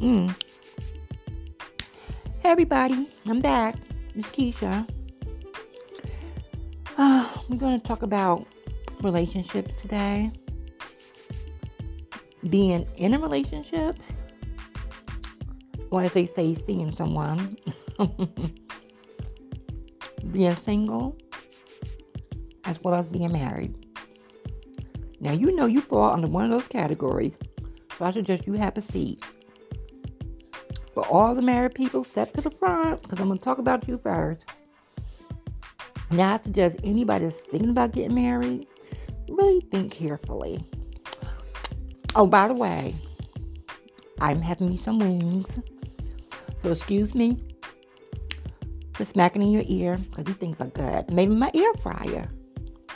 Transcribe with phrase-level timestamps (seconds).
[0.00, 0.28] Mm.
[2.40, 3.76] Hey everybody, I'm back.
[4.14, 4.86] Miss Keisha.
[6.98, 8.46] Uh, we're going to talk about
[9.00, 10.30] relationships today.
[12.50, 13.96] Being in a relationship,
[15.90, 17.56] or as they say, seeing someone.
[20.30, 21.16] being single,
[22.64, 23.74] as well as being married.
[25.20, 27.38] Now, you know you fall under one of those categories,
[27.98, 29.24] so I suggest you have a seat.
[30.96, 33.86] For all the married people, step to the front because I'm going to talk about
[33.86, 34.40] you first.
[36.10, 38.66] Now, I suggest anybody that's thinking about getting married,
[39.28, 40.64] really think carefully.
[42.14, 42.94] Oh, by the way,
[44.22, 45.46] I'm having me some wings.
[46.62, 47.36] So, excuse me
[48.94, 51.12] for smacking in your ear because these things are good.
[51.12, 52.30] Maybe my air fryer.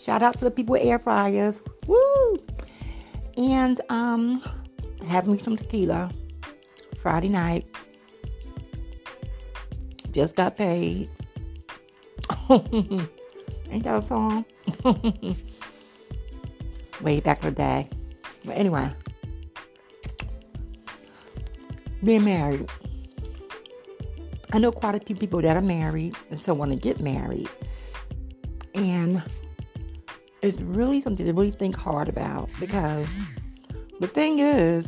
[0.00, 1.60] Shout out to the people with air fryers.
[1.86, 2.38] Woo!
[3.36, 4.42] And um,
[5.06, 6.10] having me some tequila
[7.02, 7.66] Friday night.
[10.12, 11.10] Just got paid.
[12.50, 14.44] Ain't that a song?
[17.00, 17.88] Way back in the day.
[18.44, 18.90] But anyway,
[22.04, 22.68] being married.
[24.52, 27.48] I know quite a few people that are married and still want to get married.
[28.74, 29.22] And
[30.42, 33.06] it's really something to really think hard about because
[34.00, 34.86] the thing is,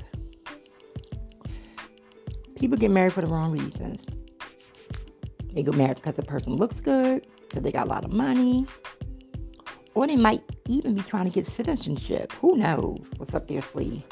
[2.57, 4.05] people get married for the wrong reasons.
[5.55, 8.67] They get married because the person looks good, because they got a lot of money,
[9.95, 12.33] or they might even be trying to get citizenship.
[12.41, 14.03] Who knows what's up their sleeve?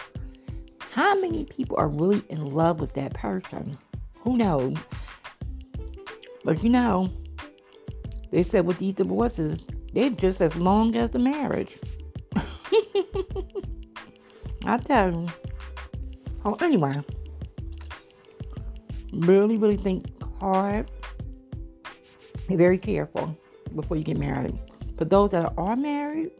[0.93, 3.77] How many people are really in love with that person?
[4.21, 4.77] Who knows?
[6.45, 7.11] But you know,
[8.31, 11.79] they said with these divorces, they're just as long as the marriage.
[14.65, 15.27] I tell you.
[16.45, 17.01] Oh, anyway,
[19.13, 20.07] really, really think
[20.41, 20.91] hard.
[22.49, 23.37] Be very careful
[23.75, 24.59] before you get married.
[24.97, 26.31] For those that are married,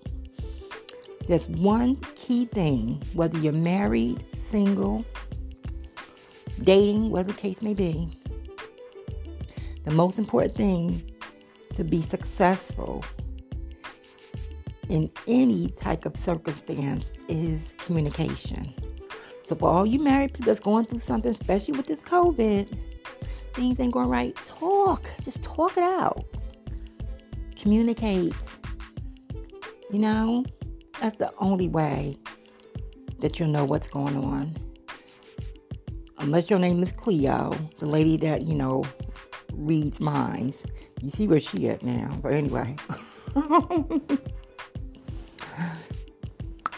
[1.29, 5.05] there's one key thing, whether you're married, single,
[6.63, 8.11] dating, whatever the case may be
[9.85, 11.03] the most important thing
[11.75, 13.05] to be successful
[14.89, 18.75] in any type of circumstance is communication.
[19.47, 22.79] So for all you married people that's going through something, especially with this COVID,
[23.55, 25.11] things ain't going right, talk.
[25.25, 26.25] Just talk it out.
[27.57, 28.35] Communicate.
[29.91, 30.45] You know,
[31.01, 32.19] that's the only way
[33.21, 34.57] that you'll know what's going on.
[36.19, 38.85] Unless your name is Cleo, the lady that, you know,
[39.53, 40.57] reads minds.
[41.01, 42.09] You see where she at now.
[42.23, 42.77] But anyway.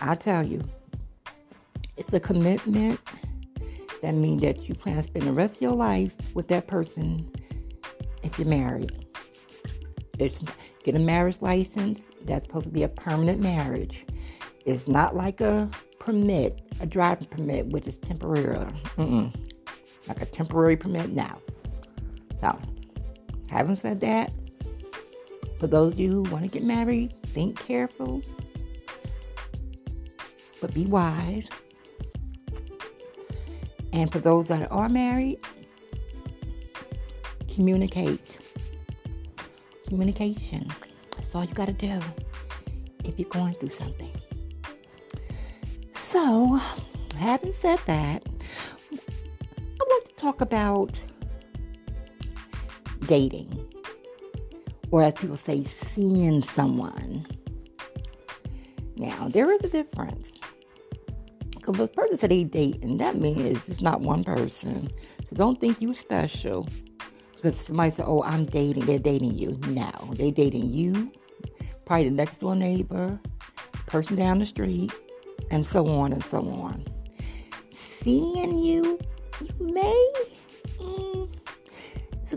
[0.00, 0.62] I tell you,
[1.96, 3.00] it's a commitment
[4.04, 7.26] that means that you plan to spend the rest of your life with that person
[8.22, 9.06] if you're married.
[10.18, 10.44] It's
[10.82, 12.02] get a marriage license.
[12.26, 14.04] That's supposed to be a permanent marriage.
[14.66, 18.66] It's not like a permit, a driving permit, which is temporary.
[18.98, 19.34] Mm-mm.
[20.06, 21.38] Like a temporary permit now.
[22.42, 22.58] So,
[23.48, 24.34] having said that,
[25.58, 28.20] for those of you who want to get married, think careful,
[30.60, 31.48] but be wise.
[33.94, 35.38] And for those that are married,
[37.48, 38.40] communicate.
[39.86, 40.66] Communication.
[41.16, 42.00] That's all you got to do
[43.04, 44.10] if you're going through something.
[45.94, 46.60] So,
[47.16, 48.26] having said that,
[48.92, 50.98] I want to talk about
[53.06, 53.72] dating,
[54.90, 57.28] or as people say, seeing someone.
[58.96, 60.33] Now, there is a difference.
[61.64, 64.90] Because a person said they date, and that means it's just not one person.
[65.30, 66.68] So don't think you special.
[67.36, 69.58] Because somebody said, oh, I'm dating, they're dating you.
[69.68, 71.10] No, they're dating you,
[71.86, 73.18] probably the next door neighbor,
[73.86, 74.92] person down the street,
[75.50, 76.84] and so on and so on.
[78.02, 78.98] Seeing you,
[79.40, 80.12] you may
[80.78, 81.28] mm,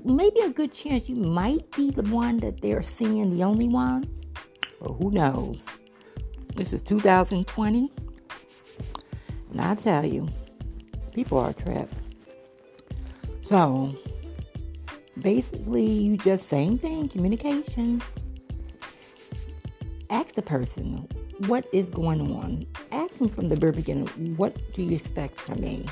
[0.05, 4.09] maybe a good chance you might be the one that they're seeing, the only one.
[4.79, 5.59] But who knows?
[6.55, 7.91] This is 2020.
[9.51, 10.27] And I tell you,
[11.13, 11.93] people are trapped.
[13.49, 13.95] So,
[15.21, 18.01] basically, you just same thing, communication.
[20.09, 21.07] Ask the person,
[21.47, 22.65] what is going on?
[22.91, 25.85] Ask them from the very beginning, what do you expect from me?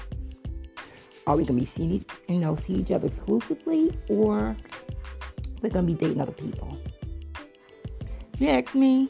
[1.28, 4.56] Are we gonna be seeing, you know, see each other exclusively, or
[5.62, 6.78] we're gonna be dating other people?
[8.40, 9.10] you ask me,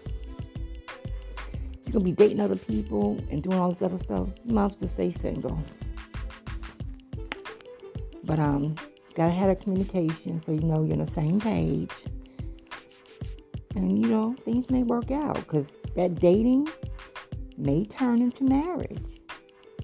[1.96, 4.28] gonna be dating other people and doing all this other stuff.
[4.44, 5.64] You might as well stay single.
[8.26, 8.76] But um,
[9.14, 11.92] gotta have a communication so you know you're on the same page.
[13.76, 16.68] And you know, things may work out because that dating
[17.58, 19.22] may turn into marriage.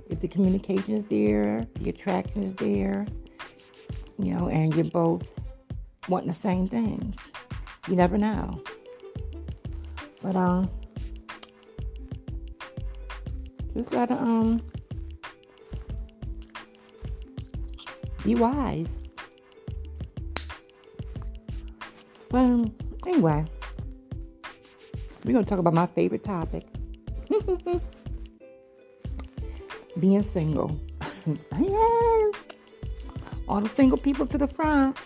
[0.10, 3.08] If the communication is there, the attraction is there,
[4.20, 5.32] you know, and you're both
[6.10, 7.16] wanting the same things.
[7.88, 8.62] You never know.
[10.22, 10.70] But um
[13.76, 14.62] just gotta um
[18.24, 18.88] be wise.
[22.32, 22.72] Well,
[23.06, 23.46] anyway,
[25.26, 26.66] we're gonna talk about my favorite topic.
[30.00, 30.80] Being single.
[31.60, 32.32] Yay!
[33.48, 34.98] All the single people to the front.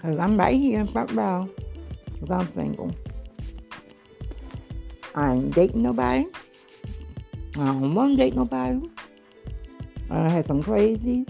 [0.00, 1.48] Cause I'm right here in front row.
[2.20, 2.94] Cause I'm single.
[5.14, 6.26] I ain't dating nobody.
[7.54, 8.80] I don't want to date nobody.
[10.10, 11.28] I had some crazies.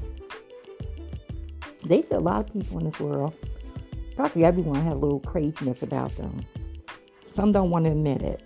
[1.84, 3.34] They a lot of people in this world.
[4.14, 6.44] Probably everyone has a little craziness about them.
[7.28, 8.42] Some don't want to admit it.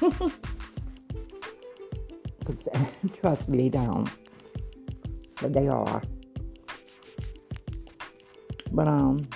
[3.20, 4.08] trust me, they don't.
[5.40, 6.02] But they are.
[8.70, 9.28] But um,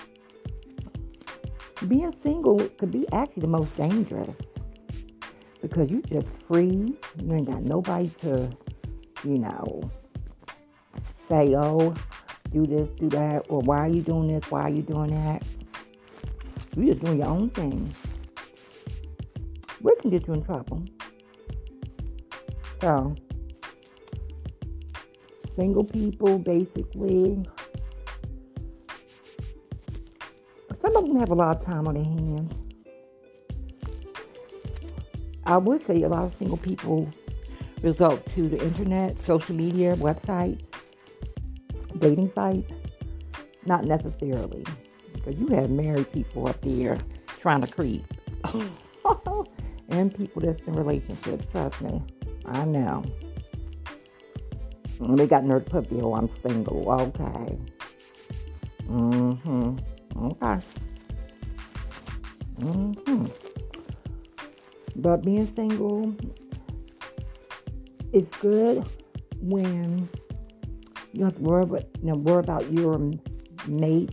[1.86, 4.34] being single could be actually the most dangerous
[5.60, 6.96] because you're just free.
[7.20, 8.50] You ain't got nobody to,
[9.24, 9.90] you know,
[11.28, 11.94] say, oh,
[12.52, 15.42] do this, do that, or why are you doing this, why are you doing that.
[16.76, 17.94] You're just doing your own thing.
[19.80, 20.84] What can get you in trouble?
[22.80, 23.16] So,
[25.54, 27.42] single people basically,
[30.82, 32.65] some of them have a lot of time on their hands.
[35.46, 37.08] I would say a lot of single people
[37.82, 40.60] result to the internet, social media, websites,
[41.98, 42.72] dating sites.
[43.64, 44.64] Not necessarily,
[45.12, 46.98] because you have married people up there
[47.40, 48.04] trying to creep,
[49.88, 51.46] and people that's in relationships.
[51.50, 52.02] Trust me,
[52.44, 53.04] I know.
[55.00, 56.04] They got nerd there.
[56.04, 56.90] Oh, I'm single.
[56.90, 57.58] Okay.
[58.88, 59.76] Mm-hmm.
[60.26, 60.66] Okay.
[62.60, 63.55] Mm-hmm.
[64.96, 66.14] But being single
[68.12, 68.84] is good
[69.40, 70.08] when
[71.12, 72.98] you don't have to worry about, you know, worry about your
[73.68, 74.10] mate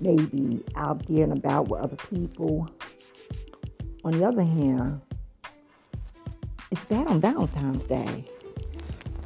[0.00, 2.68] maybe out there and about with other people.
[4.04, 5.00] On the other hand,
[6.70, 8.24] it's bad on Valentine's Day.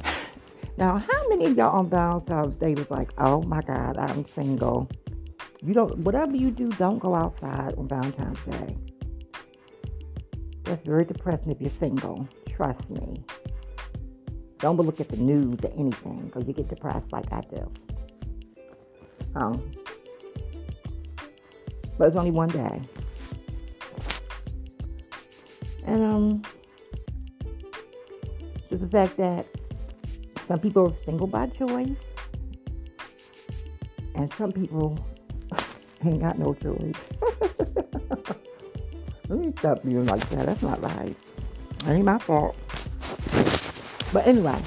[0.77, 4.87] Now, how many of y'all on Valentine's Day was like, oh my God, I'm single?
[5.63, 8.77] You don't, whatever you do, don't go outside on Valentine's Day.
[10.67, 12.27] That's very depressing if you're single.
[12.49, 13.23] Trust me.
[14.59, 17.71] Don't look at the news or anything because you get depressed like I do.
[19.33, 19.71] Um,
[21.97, 22.81] but it's only one day.
[25.85, 26.41] And um,
[28.69, 29.45] just the fact that
[30.49, 31.95] some people are single by choice,
[34.15, 34.99] and some people
[36.03, 38.35] ain't got no choice.
[39.29, 40.45] Let me stop being like that.
[40.45, 41.15] That's not right.
[41.79, 42.55] That ain't my fault.
[44.13, 44.61] But anyway.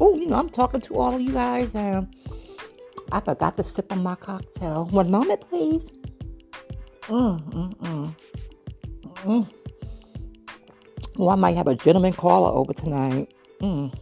[0.00, 1.70] Oh, you know, I'm talking to all of you guys.
[1.74, 2.14] and
[3.10, 4.86] I forgot to sip on my cocktail.
[4.86, 5.88] One moment, please.
[7.02, 8.16] Mm, mm, mm.
[9.24, 9.48] Mm.
[11.16, 13.32] Well, I might have a gentleman caller over tonight.
[13.60, 13.92] Mm.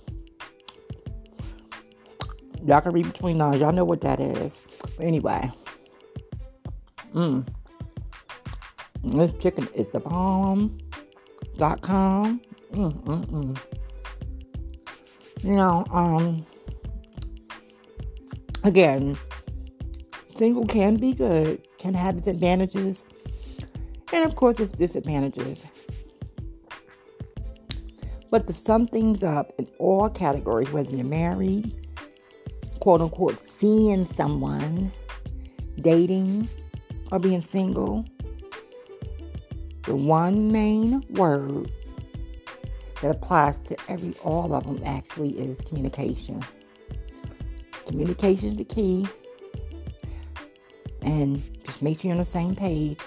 [2.64, 3.61] Y'all can read between lines.
[3.61, 4.52] Y'all know what that is.
[4.97, 5.50] But anyway.
[7.14, 7.47] Mmm.
[9.07, 10.81] This chicken is the bomb.com.
[12.73, 13.57] Mm, mm, mm.
[15.45, 16.45] You know, um,
[18.65, 19.17] again,
[20.35, 23.05] single can be good, can have its advantages,
[24.13, 25.65] and of course, its disadvantages.
[28.31, 31.77] But to sum things up in all categories, whether you're married,
[32.81, 34.91] quote unquote, seeing someone,
[35.81, 36.49] dating,
[37.13, 38.05] or being single,
[39.87, 41.71] the one main word
[43.00, 46.45] that applies to every all of them actually is communication.
[47.87, 49.07] Communication is the key.
[51.02, 52.99] And just make sure you're on the same page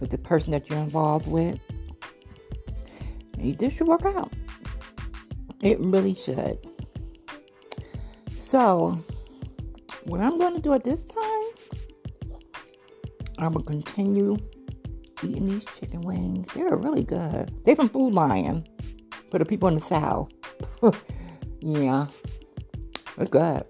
[0.00, 1.60] with the person that you're involved with.
[3.38, 4.32] this should work out.
[5.62, 6.58] It really should.
[8.38, 8.98] So,
[10.04, 12.34] what I'm going to do at this time,
[13.38, 14.36] I'm going to continue
[15.22, 16.46] eating these chicken wings.
[16.54, 17.52] They're really good.
[17.64, 18.66] They're from Food Lion
[19.30, 20.30] for the people in the South.
[21.60, 22.06] yeah.
[23.18, 23.64] It's good.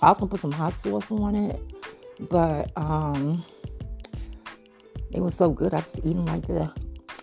[0.00, 1.60] I was gonna put some hot sauce on it,
[2.30, 3.44] but um,
[5.10, 5.74] it was so good.
[5.74, 6.72] I just eat them like that.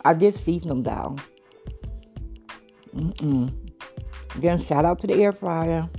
[0.03, 1.15] I did season them though.
[2.95, 3.53] Mm-mm.
[4.35, 5.89] Again, shout out to the air fryer.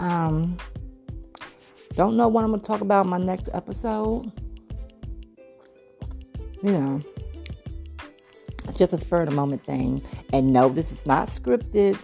[0.00, 0.56] Um,
[1.98, 4.30] don't know what I'm gonna talk about in my next episode.
[6.62, 7.00] You know,
[8.76, 10.00] just a spur of the moment thing.
[10.32, 11.98] And no, this is not scripted.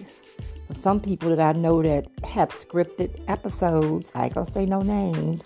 [0.66, 4.82] For some people that I know that have scripted episodes, I ain't gonna say no
[4.82, 5.44] names,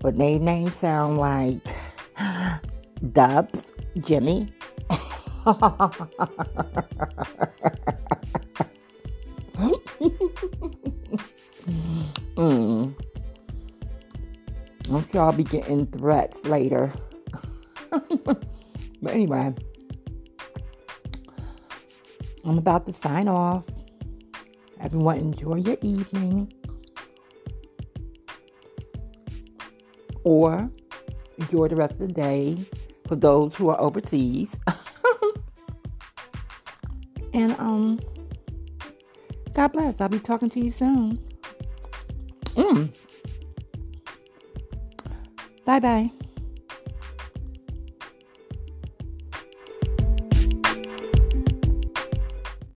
[0.00, 1.66] but their names sound like
[3.14, 4.52] Dubs, Jimmy.
[12.36, 12.73] mm.
[15.20, 16.92] I'll be getting threats later.
[17.90, 18.44] but
[19.08, 19.54] anyway,
[22.44, 23.64] I'm about to sign off.
[24.80, 26.52] Everyone, enjoy your evening.
[30.24, 30.70] Or
[31.38, 32.58] enjoy the rest of the day
[33.06, 34.58] for those who are overseas.
[37.34, 38.00] and um
[39.54, 40.00] God bless.
[40.00, 41.18] I'll be talking to you soon.
[42.56, 42.92] Mm.
[45.64, 46.23] 拜拜。